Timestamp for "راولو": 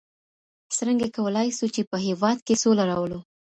2.91-3.19